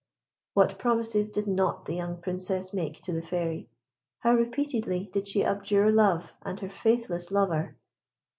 What 0.55 0.79
promises 0.79 1.29
did 1.29 1.45
not 1.45 1.85
the 1.85 1.93
young 1.93 2.17
Princess 2.19 2.73
make 2.73 2.99
to 3.01 3.13
the 3.13 3.21
Fairy! 3.21 3.69
How 4.21 4.33
repeatedly 4.33 5.07
did 5.13 5.27
she 5.27 5.43
abjure 5.45 5.91
love 5.91 6.33
and 6.41 6.59
her 6.59 6.71
faithless 6.71 7.29
lover! 7.29 7.77